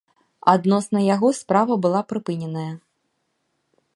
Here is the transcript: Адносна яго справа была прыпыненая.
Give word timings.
Адносна 0.53 1.01
яго 1.15 1.29
справа 1.41 1.77
была 1.85 2.01
прыпыненая. 2.13 2.71